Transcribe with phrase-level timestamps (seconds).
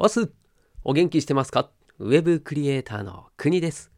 [0.00, 0.30] おす
[0.84, 1.70] お元気してますか？
[1.98, 3.90] ウェブクリエイターの国です。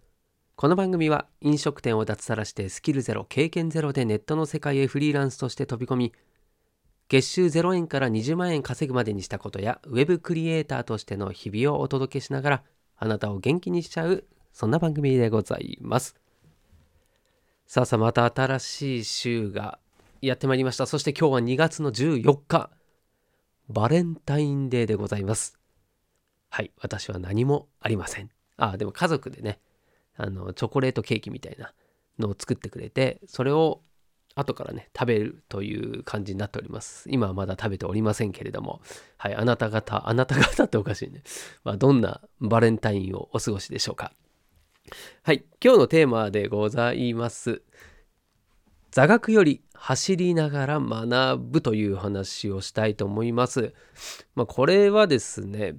[0.56, 6.14] この番組は飲食店を脱サラしてスキルゼロ、経験ゼロでネットの世界へフリーランスとして飛び込み、
[7.10, 12.62] 月収0円から20万円稼ぐまでにしたことや、ウェブクリエイターとしての日々をお届けしながら、
[12.96, 14.24] あなたを元気にしちゃう、
[14.54, 16.16] そんな番組でございます。
[17.66, 19.78] さあさあ、また新しい週が
[20.22, 20.86] やってまいりました。
[20.86, 22.70] そして今日は2月の14日。
[23.68, 25.59] バレンタインデーでございます。
[26.50, 28.30] はい、私は何もありません。
[28.56, 29.60] あ、でも家族でね、
[30.16, 31.72] あの、チョコレートケーキみたいな
[32.18, 33.80] のを作ってくれて、それを
[34.34, 37.08] 後からね、食べるという感じになっております。
[37.10, 38.80] 今はまだ食べておりませんけれども、
[39.16, 41.22] はい、あなた方、あなた方っておかしいね。
[41.64, 44.12] まあ、どんなバレンタインをお過ごしでしょうか。
[45.22, 47.62] はい、今日のテーマでございます。
[48.90, 53.72] 座学より走りながら学ぶという話をしたいと思います。
[54.34, 55.76] まあ、これはですね、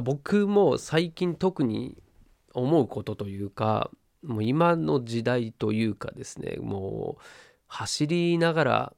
[0.00, 1.96] 僕も最近特に
[2.54, 3.90] 思うことというか、
[4.22, 7.22] もう今の時代というかですね、もう
[7.66, 8.96] 走りながら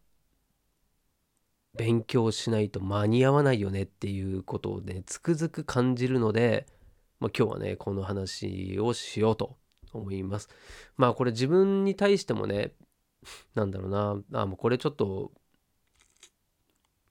[1.77, 6.67] 勉強しないと間に合わないよねっていうことをね、つくづく感じるので、
[7.21, 9.57] まあ、今日はね、この話をしようと
[9.93, 10.49] 思います。
[10.97, 12.73] まあこれ自分に対してもね、
[13.55, 15.33] なんだろうな、あ、もうこれちょっと、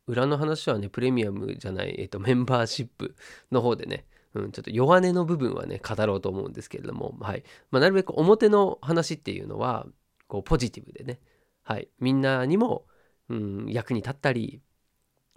[0.08, 3.16] 裏の話はね、プレミアムじゃない、えっと、メンバーシップ
[3.52, 7.44] の方でね、うん、ちょっと弱音の部分はね、語ろうと思うんですけれども、はい。
[7.72, 9.88] まあ、なるべく表の話っていうのは、
[10.28, 11.20] こう、ポジティブでね、
[11.64, 11.88] はい。
[12.00, 12.86] みんなにも、
[13.30, 14.62] うん、役に立ったり、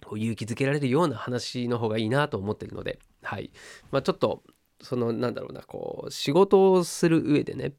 [0.05, 3.51] こう勇気づけられるような話の方がいいなと思ってるので、はい。
[3.91, 4.43] まあ、ちょっと、
[4.81, 7.73] その、なんだろうな、こう、仕事をする上でね、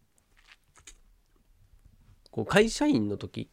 [2.30, 3.50] こう会社員の時、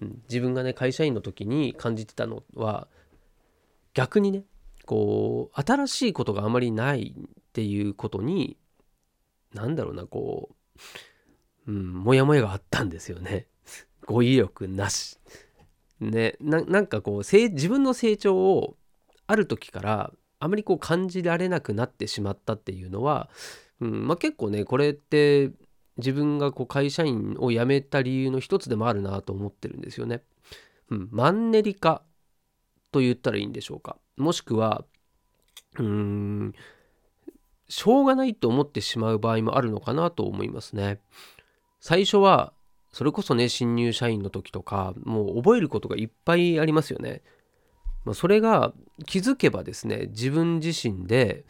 [0.00, 2.88] 自分がね会社員の時に感じてたのは
[3.94, 4.44] 逆にね
[4.84, 7.22] こう新しいことがあまりないっ
[7.52, 8.56] ていうことに
[9.54, 10.50] 何だろうなこ
[11.66, 13.46] う、うん、モヤモヤがあったんですよね。
[14.06, 15.18] 語彙力なし。
[15.98, 18.76] ねなんかこう自分の成長を
[19.26, 23.30] ある時からあまりこう感じられなくなってしまったっていうのは、
[23.80, 25.52] うんまあ、結構ねこれって
[25.98, 30.22] 自分がこう会社員を辞めた理由の一つでもあるなと思ってるんですよね。
[30.90, 32.02] うん、マンネリ化
[32.92, 33.96] と言ったらいいんでしょうか。
[34.16, 34.84] もしくは、
[35.78, 36.54] うーん、
[37.68, 41.00] しょうがないと思ってしまう場合もあるのかなと思いますね。
[41.80, 42.52] 最初は、
[42.92, 47.22] それこそね、新入社員の時とか、もう覚えることがいっぱいありますよね。
[48.04, 48.72] まあ、それが
[49.06, 51.44] 気づけばですね、自分自身で、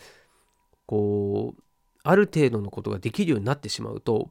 [0.87, 1.63] こう、
[2.03, 4.31] ある程度のことができるようになってしまうと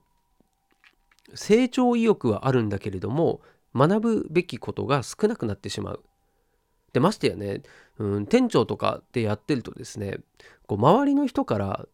[1.36, 3.42] 成長意欲はあるんだけれども
[3.76, 6.04] 学ぶべきことが少なくなってしまう。
[6.94, 7.62] でましてやね、
[7.98, 10.20] うん、店長とかでやってるとですね
[10.66, 11.86] こう周りの人から、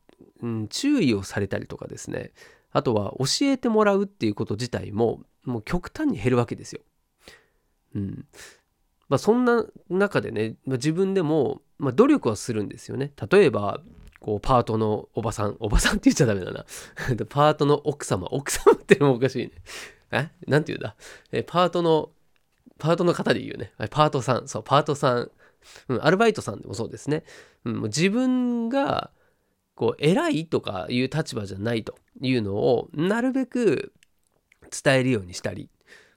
[0.41, 2.31] うん、注意をされたりとかですね
[2.71, 6.81] あとは教えてもらうっていうこと自体ももう極端に減るわけですよ。
[7.95, 8.25] うん
[9.09, 13.11] まあ、そんな中でね、まあ、自分でも、まあ、努力はするんですよね。
[13.29, 13.81] 例えば
[14.21, 16.63] こう、パートのおばさん、おばさんって言っちゃダメだな。
[17.27, 19.51] パートの奥様、奥様ってのもおかしいね。
[20.11, 20.29] え？
[20.47, 20.95] なんて言うんだ？
[21.31, 22.11] え、パートの、
[22.77, 23.73] パートの方で言うね。
[23.89, 25.31] パートさん、そう、パートさん、
[25.89, 27.23] うん、アルバイトさんでもそうですね。
[27.65, 29.09] うん、もう自分が、
[29.73, 33.91] こう、偉いとかいう立場じゃないというのを、なるべく
[34.83, 35.69] 伝えるようにしたり、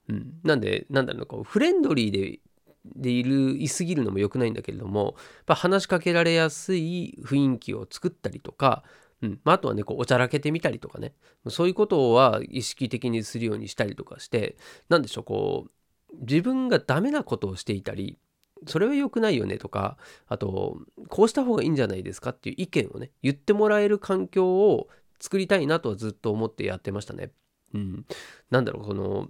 [0.09, 2.41] うん、なんで、なんだろう、こう、フレンドリーで
[2.85, 5.17] でいるいすぎるのも良くないんだけれども
[5.49, 8.85] や話しかけられやすい雰囲気を作ったりとか、
[9.23, 11.15] うんまあ、あとはねこうおちゃらけてみたりとかね。
[11.49, 14.57] そういうことは意識的にするようにしたりとかして
[14.89, 18.19] 何でしょうこう自分がダメなことをしていたり
[18.67, 20.79] それは良くないよねとかあと
[21.09, 24.89] こうした方がいいんじゃないですかっていう意見をね言ってもらえる環境を
[25.21, 27.31] 作りたいなとはずっと思ってやってましたね。
[27.73, 28.07] うん、
[28.51, 29.29] なんだろうこの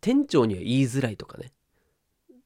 [0.00, 1.52] 店長には言いづらいとかね。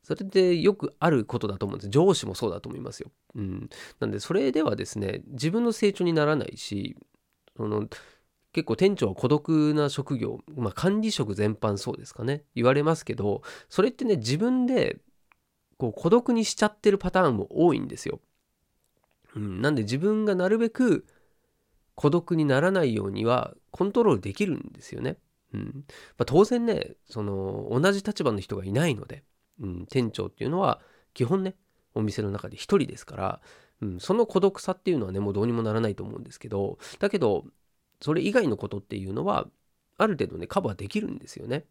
[0.07, 1.91] それでよくあることだと思うんです。
[1.91, 3.11] 上司もそうだと思いますよ。
[3.35, 3.69] うん。
[3.99, 6.97] なんで、それではですね、自分の成長にならないし、
[7.57, 7.89] その
[8.53, 15.01] 結構店長は孤独な職業、まあ、管理職全般そうですかね、言われますけど、それってね、自分で
[15.77, 18.21] こう孤独にしちゃってるパターンも多いんですよ。
[19.35, 21.05] うん、なんで自分がなるべく
[21.97, 25.17] 孤独にならないようにはコントロールできるんですよね。
[25.53, 25.85] うん
[26.17, 29.25] まあ、当然ねその同じ立場の人がいないので
[29.61, 30.81] うん、店長っていうのは
[31.15, 31.55] 基本ね
[31.95, 33.41] お店の中で1人ですから、
[33.81, 37.45] うん、その孤独さっていうのはねもうどうにもならないと思うんですけどだけど
[38.03, 39.47] それ以外のことっていうのは
[39.97, 41.65] ある程度ねカバーできるんですよね。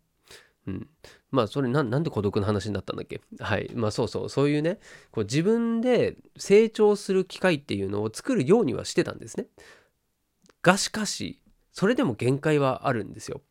[0.67, 0.87] うん、
[1.29, 3.21] まあそれなんで孤独の話になったんだっけ？
[3.39, 3.69] はい。
[3.75, 4.29] まあそうそう。
[4.29, 4.79] そういうね
[5.11, 9.45] こう自分で成長する機会っていうのを作るようにはしてたんですね。
[10.63, 11.39] がしかし
[11.71, 13.41] それでも限界はあるんですよ。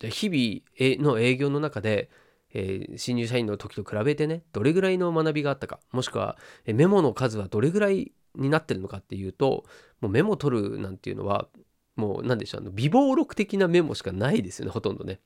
[0.00, 2.08] 日々の営業の中で、
[2.52, 6.36] えー、新入社員の時と比べてねどれぐらいの学びがあったかもしくは
[6.66, 9.64] メモの数はどれぐらいになってるのかっていうと
[10.00, 11.48] もうメモ取るなんていうのは
[11.96, 15.20] もう何でしょうあの微暴録的なメモしかないですよねほとんどね。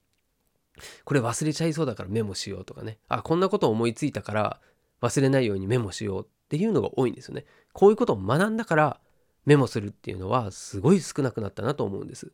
[1.05, 2.99] これ忘れちゃいそうだからメモしようとかね。
[3.09, 4.61] あこんなこと思いついたから
[5.01, 7.45] 忘れないようにメモしようっていうのが多いんですよね。
[7.73, 9.01] こういうことを学んだから
[9.47, 12.33] メモするっていうのはすごい少なくなったなと思うんです。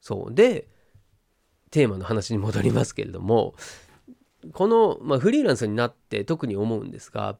[0.00, 0.34] そう。
[0.34, 0.68] で
[1.72, 3.54] テーマの話に戻りますけれども
[4.52, 7.38] この、まあ、フリーランスになって特に思うんですが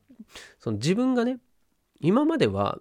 [0.58, 1.38] その自分がね
[2.00, 2.78] 今までは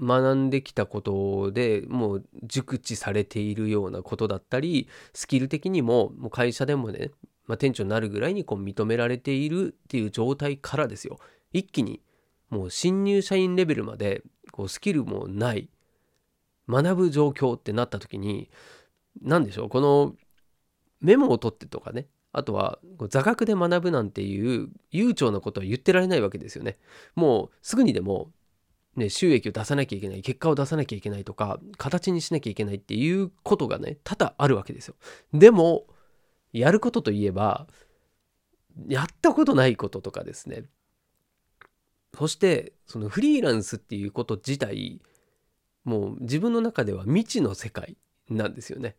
[0.00, 7.10] 学んできたことでもう熟知されているようなことだったりスキル的にももう会社でもね、
[7.46, 11.18] まあ、店長になるぐらいにこう認められているっていう状態からですよ。
[11.52, 12.00] 一気に
[12.50, 14.22] もう新入社員レベルまで
[14.52, 15.68] こうスキルもない
[16.68, 18.50] 学ぶ状況ってなった時に
[19.20, 20.14] 何でしょうこの
[21.00, 22.78] メモを取ってとかねあとは
[23.08, 26.76] 座学で学ぶなんていう悠長なことは言ってられないわけですよね
[27.14, 28.30] もうすぐにでも
[28.98, 34.96] ね、収益を出さなきゃいけない、結果を出さなきゃいけないとか、形にしなきゃいけないっていうことがね、多々あるわけですよ。
[35.32, 35.86] でも、
[36.52, 37.68] やることといえば、
[38.88, 40.64] やったことないこととかですね。
[42.16, 45.00] そして、そのフリーランスっていうこと自体、
[45.84, 47.96] もう自分の中では未知の世界
[48.28, 48.96] なんですよね。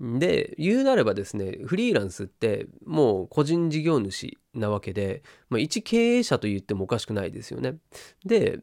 [0.00, 7.76] で、言うなればですね、フリーランスってもう個人事業主なわけで、まあ、一経営者と言ってもおかしくないですよね。
[8.24, 8.60] で、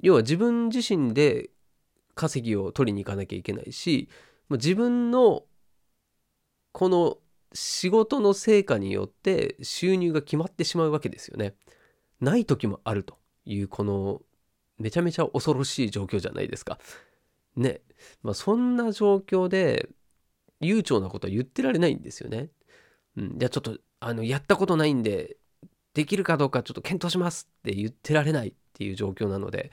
[0.00, 1.50] 要は自分自身で
[2.14, 4.08] 稼ぎを取りに行かなきゃいけないし
[4.50, 5.44] 自分の
[6.72, 7.18] この
[7.52, 11.54] 仕事の成果によって収入が決まってしまうわけですよね。
[12.20, 14.22] ない時もあるというこの
[14.78, 16.78] めちゃめちゃ恐ろしい状況じゃないですか。
[17.56, 17.80] ね。
[18.22, 19.88] まあそんな状況で
[20.60, 22.50] 悠長なことは言ってられないんですよね。
[23.16, 23.38] うん。
[23.38, 25.36] じゃあちょっとあのやったことないんで
[25.94, 29.72] できるかどうかちょっと検討しますって言ってられないっていう状況なので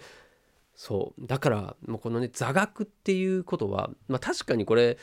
[0.76, 4.98] そうだからもうこのね座学っていうことは、まあ、確かにこれ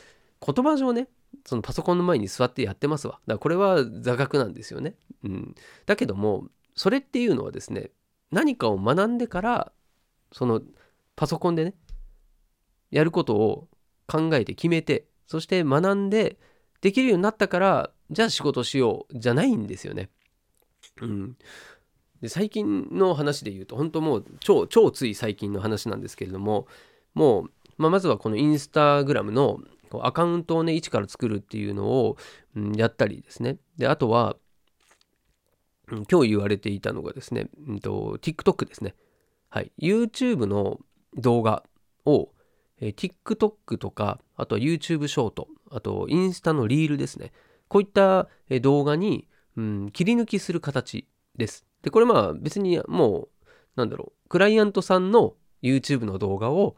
[0.45, 1.07] 言葉上ね
[1.45, 5.55] そのパソコンの前に座ってやってますわだからこれは座学なんですよね、うん、
[5.85, 7.91] だけどもそれっていうのはですね
[8.31, 9.71] 何かを学んでから
[10.31, 10.61] その
[11.15, 11.75] パソコンでね
[12.89, 13.67] やることを
[14.07, 16.39] 考えて決めてそして学んで
[16.81, 20.09] できるようになったからじゃあ仕事しようじゃないんですよね。
[21.01, 21.37] うん、
[22.19, 26.65] で最近の話で言うと本当もう超超つい最近の話なんですけれども
[27.13, 29.59] もう、まあ、まずはこのインスタグラムの
[30.01, 32.17] アカウントをね一から作るっていうのを、
[32.55, 33.57] うん、やったりですね。
[33.77, 34.35] であとは、
[35.91, 38.95] うん、今日言われていたのがですね、うんと、TikTok ですね。
[39.49, 39.71] はい。
[39.79, 40.79] YouTube の
[41.15, 41.63] 動画
[42.05, 42.29] を、
[42.81, 47.31] えー、TikTok とかあとは YouTube ショートあとインスタのリールですね
[47.69, 48.27] こういった
[48.61, 51.65] 動画に、うん、切り抜きする形です。
[51.83, 56.75] で、これまあ別にもう、なんだろう、クライアントさんの YouTube の動画を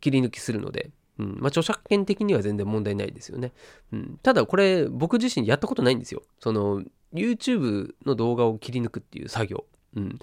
[0.00, 3.52] 切り抜きするので、うん、まあ著作権的には全然問題ないですよね。
[3.92, 6.22] うん、ただこれ僕自身やったことないんですよ。
[6.38, 9.66] その YouTube の動画を切り抜くっていう作業。
[9.96, 10.18] うん、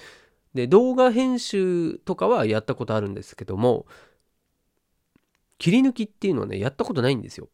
[0.54, 3.86] で、動画編集とかはやったことあるんですけども、
[5.60, 7.50] 切り抜きっていうのはね、やったことないんですよ。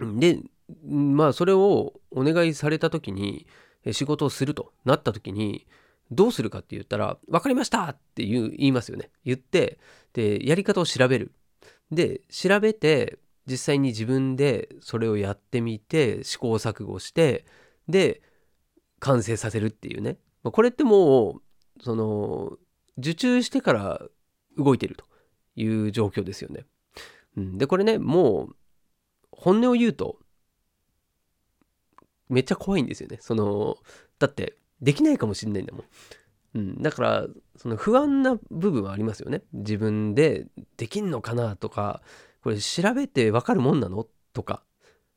[0.00, 0.40] で、
[0.86, 3.46] まあそれをお願いされた時に、
[3.92, 5.66] 仕事をするとなった時に
[6.10, 9.78] どうするかって言ったら「分かりました!」って言う言いますよね言って
[10.12, 11.32] でやり方を調べる
[11.90, 17.46] で調べて実際に自分でそれをやってみて試行錯誤して
[17.88, 18.22] で
[18.98, 21.40] 完成させるっていうねこれっても
[21.78, 22.58] うその
[22.98, 24.02] 受注してから
[24.56, 25.04] 動いてると
[25.60, 26.64] いう状況ですよね。
[27.36, 28.56] うん、でこれねもう
[29.30, 30.18] 本音を言うと
[32.28, 33.18] めっちゃ怖いんですよね。
[33.20, 33.76] その、
[34.18, 35.84] だって、できないかもしんないんだもん。
[36.54, 39.42] うん、だから、その不安な部分はありますよね。
[39.52, 40.46] 自分で
[40.76, 42.02] できんのかなとか、
[42.42, 44.62] これ調べてわかるもんなのとか。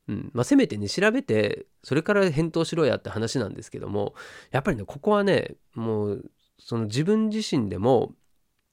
[0.07, 4.15] うん、まあ、せめてね、調べて、それから返答しろやって話なんですけども、
[4.51, 8.13] やっぱりね、ここはね、もう、その自分自身でも、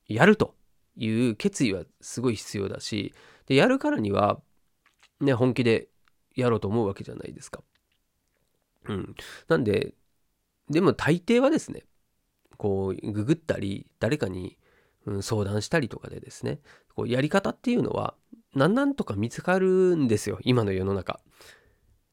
[0.06, 0.54] やると
[0.98, 3.14] いう決意はすごい必要だし、
[3.46, 4.40] で、やるからには、
[5.20, 5.88] ね、本気で
[6.34, 7.62] やろうと思うわけじゃないですか。
[8.86, 9.14] うん。
[9.48, 9.94] なんで、
[10.68, 11.84] でも大抵はですね、
[12.56, 14.58] こう、ググったり、誰かに、
[15.06, 16.60] うん、相談したりとかでですね、
[16.94, 18.14] こうやり方っていうのは、
[18.54, 21.20] なんなんとか見つかるんですよ、今の世の中。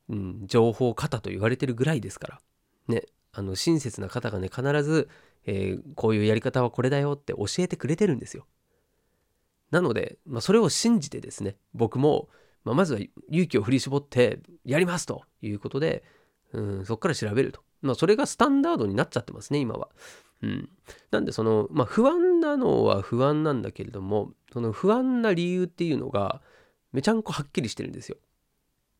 [0.10, 2.39] うん、情報型と言われてるぐらいですから
[2.88, 5.10] ねあの親切な方がね必ず、
[5.46, 8.46] えー、こういうやり方はこれだよって教えてくれてるんですよ
[9.72, 12.30] なので、まあ、それを信じてですね僕も、
[12.64, 16.04] まあ、まずは勇気を振り絞ってやりますということで、
[16.54, 19.90] うん、そこから調べると、まあ、それがスタンダードになっちゃってますね今は。
[20.42, 20.70] うん、
[21.12, 26.42] なんでその、まあ、不安なのは不安なんだけれどもその不安な理由っていうのが
[26.92, 28.18] めちゃんこはっきりしてるんですよ。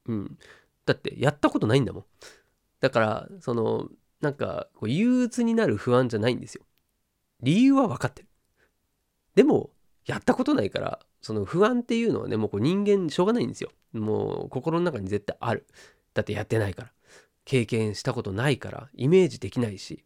[0.08, 0.38] うん、
[0.86, 2.06] だってやったことないんだもん。
[2.80, 3.90] だからその
[4.22, 6.64] なんかこう憂鬱になる不安じゃないんですよ。
[7.42, 8.28] 理由は分かってる。
[9.36, 9.72] でも
[10.06, 13.72] やったことないからその不安っていうのはねもうこう人間しょうがないんですよ。
[13.94, 15.66] もう心の中に絶対ある。
[16.14, 16.92] だってやってないから。
[17.46, 20.04] 経験したことないからイメージできないし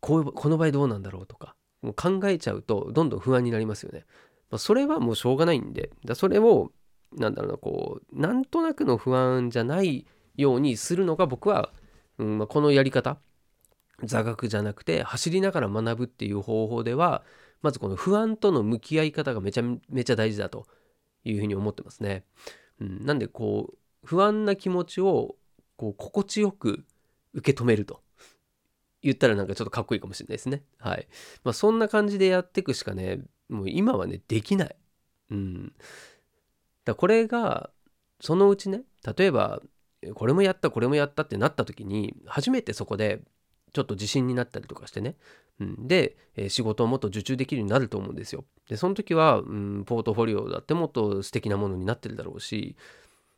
[0.00, 4.04] こうこの場合どうなんだろうとかもう考えちゃうとどんどん不安になりますよね。
[4.50, 6.72] まあ、それはもうしょうがないんでだそれを
[7.12, 11.72] なんだろうなこうなんとなくの不安じゃないようにするのが僕は、
[12.18, 13.18] うんまあ、このやり方
[14.04, 17.22] 座学じゃなくて走りながら学ぶっていう方法では
[17.62, 20.66] まずこの不安との向き合い方がめちゃめちゃ大事だと
[21.24, 22.24] いうふうに思ってますね。
[22.80, 25.36] うん、なんでこう不安な気持ちを
[25.76, 26.84] こう心地よく
[27.34, 28.02] 受け止めると
[29.02, 30.62] 言ったらなんかちょっとかっこいいかもしれないですね。
[30.78, 31.06] はい。
[31.44, 34.76] まあそんな感じでやっていくしかね、もう今はね、できない。
[35.30, 35.72] うん。
[36.84, 37.70] だこれが、
[38.20, 38.82] そのうちね、
[39.16, 39.60] 例えば、
[40.14, 43.20] これもやった、これもやったってなった時に、初めてそこで
[43.72, 45.16] ちょっと自信になったりとかしてね。
[45.60, 48.44] うん、で、えー、仕事をもっと受注できるようになると思うんですよ。
[48.68, 52.76] で、その時は、うん、ポートフォリオだってもっと素敵なものになってるだろうし、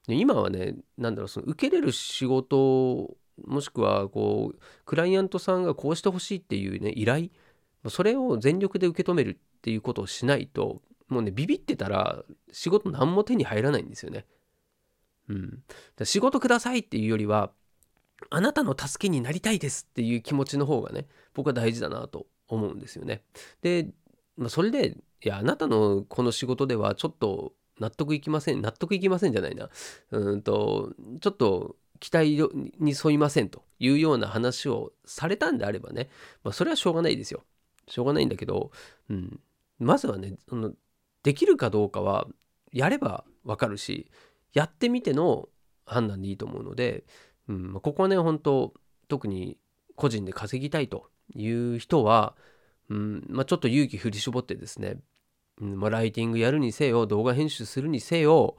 [0.06, 3.16] で今はね、なんだろう、その受けれる仕事
[3.47, 7.28] もしくはこうクライアントさんがこうしてほしいっていうね依頼
[7.88, 14.26] それを全力で受け止めるっていうことをしないともうねビビってたら仕事何も手に入らないんですよね。
[15.28, 15.62] うん、
[16.04, 17.50] 仕事くださいっていうよりは
[18.30, 23.22] あなたの助けになりたいですっていう気持ちの方がね僕は大事だなと思うんですよね。
[23.62, 23.88] で、
[24.37, 29.68] まあ、それでいやあなたのこの仕事ではちょっと納得いきません納得いきませんじゃないな
[30.10, 32.38] うんとちょっと期待
[32.78, 36.08] に沿いませんというような話をされたんであればね、
[36.44, 37.44] まあ、それはしょうがないですよ。
[37.88, 38.70] しょうがないんだけど、
[39.10, 39.40] うん、
[39.78, 40.72] まずはねその
[41.22, 42.28] できるかどうかは
[42.72, 44.10] やればわかるし
[44.52, 45.48] やってみての
[45.84, 47.04] 判断でいいと思うので、
[47.48, 48.74] うん、ここはね本当
[49.08, 49.56] 特に
[49.96, 52.36] 個人で稼ぎたいという人は、
[52.88, 54.96] うんまあ、ちょっと勇気振り絞ってですね、
[55.60, 58.56] うんまあ、ライティングやるにせよ動画編集するにせよ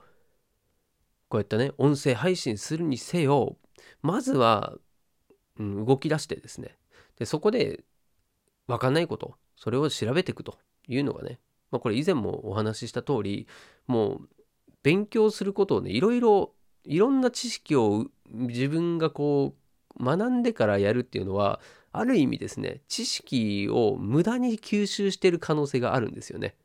[1.29, 3.57] こうやってね音声配信するにせよ
[4.01, 4.73] まずは、
[5.59, 6.77] うん、動き出してですね
[7.17, 7.83] でそこで
[8.67, 11.39] 分かんないことそれを調べていくというのがね、
[11.71, 13.47] まあ、これ以前もお話しした通り
[13.87, 14.29] もう
[14.83, 16.53] 勉強することをねいろいろ
[16.89, 19.55] いろんな知識を自分がこ
[19.99, 21.59] う学んでからやるっていうのは
[21.91, 26.55] ある意味ですね知識を無駄に吸収してる可能性があるんですよね。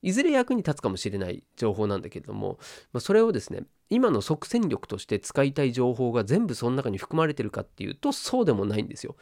[0.00, 2.58] いずれ役に立つかもしれない情報なんだけれども、
[2.92, 9.16] まあ、それをですね今の即戦力として使いたい情報が全部その中に含まれてるかっていうとそうでもないんですよ。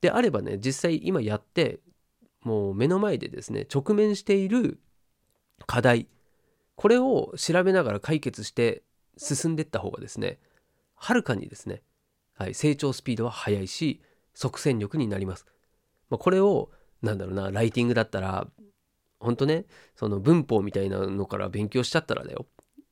[0.00, 1.80] であればね実際今やって
[2.42, 4.78] もう目の前でですね直面している
[5.66, 6.08] 課題
[6.76, 8.82] これを調べながら解決して
[9.18, 10.38] 進んでいった方がですね
[10.94, 11.82] はるかにですね、
[12.34, 14.00] はい、成長スピードは速いし
[14.34, 15.46] 即戦力になります。
[16.10, 16.70] まあ、これを
[17.02, 18.48] なんだろうなライティングだったら
[19.20, 19.64] ほんとね
[19.96, 22.46] その文法みたいなのから勉強しちゃったらだよ。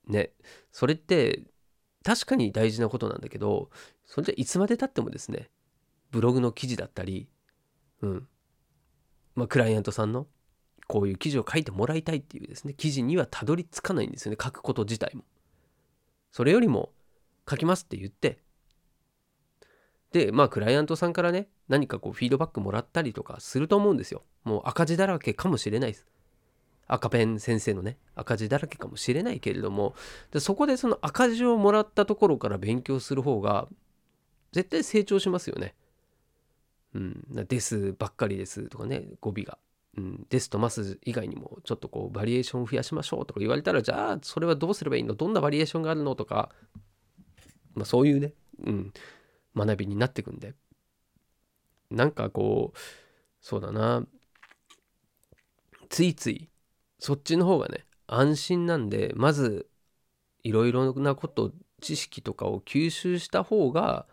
[0.08, 0.30] ね。
[0.72, 1.42] それって
[2.04, 3.70] 確かに大事なことなんだけど
[4.04, 5.50] それじゃいつまでたってもですね
[6.10, 7.28] ブログの記事だったり
[8.02, 8.28] うん。
[9.34, 10.26] まあクライアントさんの
[10.86, 15.24] こういう記事を書いてもらいたいっていうですね記事にはたどり着かないんですよね書くこと自体も。
[16.36, 16.92] それよりも
[17.48, 18.36] 書きますって言って
[20.12, 26.04] でまあクライアントさんからね何かこうフィードバックもらったりとかすると思うんですよもう赤字だらけかもしれないです
[26.88, 29.94] 赤ペン先生のね赤字だらけかもしれないけれども
[30.30, 33.66] でそこでその赤字をもらったところから勉強する方が
[34.52, 35.74] 絶対成長しますよね。
[36.94, 39.56] うん、ですばっかりですとかね語尾が。
[39.96, 45.14] うん、ですとます以外にもちょっとこうバリエーションを増やしましょうとか言われたらじゃあそれはどうすればいいの？
[45.14, 46.50] どんなバリエーションがあるのとか、
[47.74, 48.32] まあ、そういうね、
[48.64, 48.92] うん、
[49.56, 50.54] 学びになってくんで。
[51.90, 52.78] なんかこう
[53.40, 54.04] そうだな。
[55.88, 56.48] ついつい
[56.98, 59.68] そっちの方がね安心なんでまず
[60.42, 64.06] いろいろなこと知識とかを吸収した方が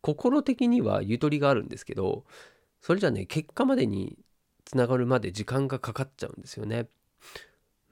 [0.00, 2.24] 心的にはゆとりがあるんですけど
[2.80, 4.18] それじゃね結果までに
[4.64, 6.88] つながるまで時間がかかっちゃうんですよね。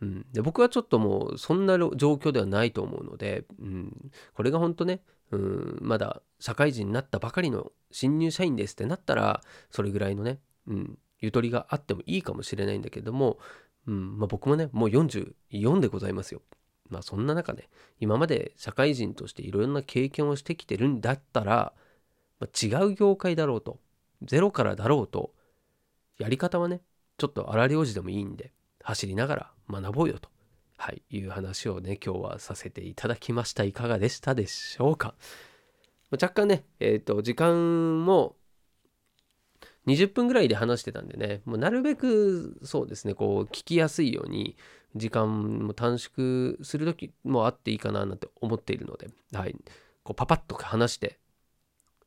[0.01, 5.01] うん、で僕はちょっともうそんな状況ではないと思うので、うん、これが本当ね、
[5.31, 13.39] うん、まだ社会人になったばかりの新入社員ですってなったらそれぐらいのね、うん、ゆとりがあってもいいかもしれないんだけども、
[13.87, 16.43] うんまあ、僕もねもう44でございますよ。
[16.91, 17.69] まあそんな中ね
[18.01, 21.73] 今まで社会人としていろんな経験をしてきてるんだったら、
[22.41, 23.79] まあ、違う業界だろうと
[24.21, 25.33] ゼロからだろうと
[26.23, 26.81] やり方はね
[27.19, 28.53] ちょっと荒療治でもいいんで
[28.83, 30.29] 走りながら学ぼうよと、
[30.77, 33.65] はい、いう話をね今日はさせていただきました。
[33.65, 35.15] いかがでしたでしょうか。
[36.11, 38.37] 若干ねえっ、ー、と時間も
[39.87, 44.57] 20分ぐらいで話してたんでねもうなるべくそうですねこう聞きやすいように
[44.95, 49.57] 時間も短縮する時もあっていいかななんて思っているので、はい、
[50.05, 51.19] こうパパッと話して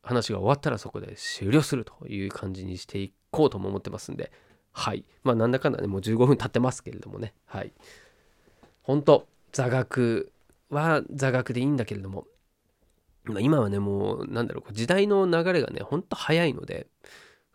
[0.03, 4.31] 話が終わったらそこで終了するという感じにしていこうとも思ってますんで。
[4.71, 5.05] はい。
[5.23, 7.33] まあなんだかんだねもう15分経ってますけれどもね。
[7.45, 7.71] はい。
[8.81, 10.31] 本当座学
[10.69, 12.25] は座学でいいんだけれども。
[13.39, 16.85] 今はねもうなんだろう時代の流れがねほんと早いので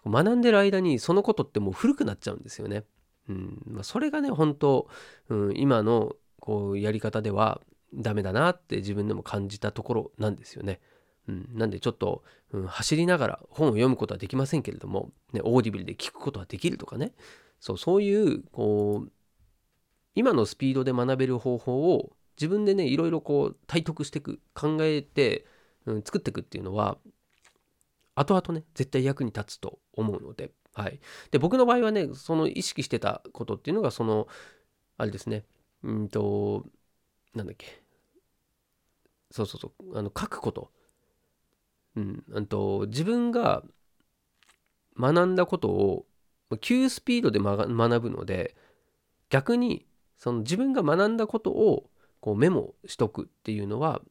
[0.05, 2.85] 学んでる間にそのことってもう古くなっちゃうんですよね。
[3.29, 3.63] うん。
[3.67, 4.89] まあ、それがね本当、
[5.29, 7.61] うん、今のこうやり方では
[7.95, 10.81] ダメだなって自分でも感じたところなんですよね。
[11.29, 17.12] うん、なんでちょっと、うん、走りながら本を読むことはできませんけれども、ね、オーディブルで聞くことはできるとかね。
[17.61, 19.12] そうそういうこう
[20.15, 25.45] 今のスピードで学べる方法を自分でねいろいろこう体得していく考えて、
[25.87, 26.97] うん、作っていくっていうのは
[28.15, 31.00] 後々ね絶対役に立つと思うので,、はい、
[31.31, 34.27] で僕の場合はねその意識してたことっていうのがその
[34.97, 35.45] あれですね。
[35.83, 36.67] うんと
[37.35, 37.83] なんだっけ。
[39.31, 39.99] そうそうそう。
[39.99, 40.71] あの書くこと。
[41.97, 42.25] うん。
[42.35, 43.62] あと自分が
[44.99, 46.06] 学んだことを
[46.61, 48.56] 急スピードで学ぶので
[49.28, 49.87] 逆に
[50.18, 51.88] その自分が学んだことを
[52.20, 54.02] こうメモしとくっていうのは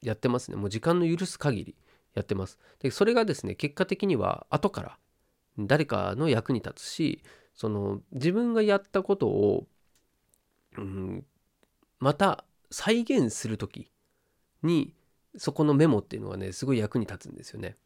[0.00, 0.56] やってますね。
[0.56, 1.76] もう時間の許す限り
[2.14, 2.58] やってます。
[2.80, 4.98] でそれがですね結果的には後から
[5.58, 7.22] 誰かの役に立つし
[7.54, 9.66] その自分がやったことを、
[10.76, 11.24] うん、
[11.98, 13.90] また再現する時
[14.62, 14.94] に
[15.36, 17.76] そこのメモっていうのはねすごい役に立つんですよね。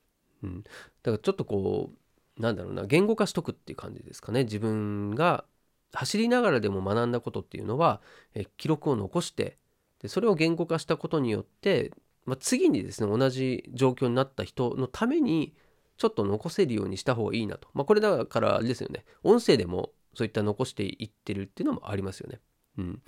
[0.42, 0.68] うん、だ
[1.04, 1.90] からちょっとこ
[2.38, 5.44] うなんだろうな言語化しとくっていう感じですかね自分が
[5.92, 8.00] 走りながらでも学んだことっていうのは
[8.34, 9.58] え記録を残して
[10.00, 11.92] でそれを言語化したことによって、
[12.24, 15.54] まあ、次にですね同じ状況になった人のために
[15.98, 17.68] ちょっと残せるようにした方がいいなと。
[17.74, 22.40] まあ、これだからあれですよね音声でもそういった残していってるっていうのもありますよね。
[22.78, 23.02] うん、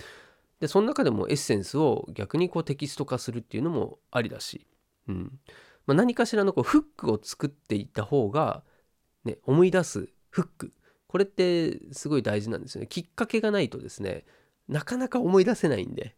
[0.60, 4.66] でその中でもエッセンスを逆にこうテキスト化するっていうのもありだし、
[5.08, 5.38] うん。
[5.86, 8.62] まあ、何かしらのこうフックを作っていった方が、
[9.24, 10.72] ね、思い出すフック。
[11.06, 12.86] これってすごい大事なんですよね。
[12.86, 14.24] きっかけがないとですね
[14.68, 16.16] なかなか思い出せないんで。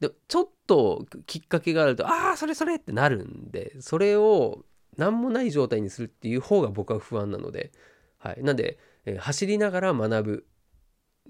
[0.00, 4.64] でちょっときっかけがあるとああそれそれってなるんでそれを
[4.96, 7.72] 何もない状態にするっていう方が僕は不安なので、
[8.18, 10.46] はい、なんで、えー、走りながら学ぶ。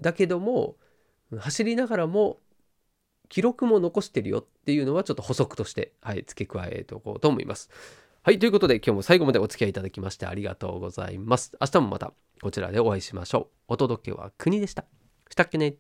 [0.01, 0.77] だけども
[1.39, 2.39] 走りながらも
[3.29, 7.71] 記録も残してるよっていうのはちょっと補足として、はい、付け加えておこうと思います。
[8.23, 11.57] はい、ということで今日も最後までお付き合いいただきましてありがとうございます。
[11.61, 13.57] 明日もまたこちらでお会いしましょう。
[13.69, 14.85] お届けは国でした。
[15.31, 15.77] したっけね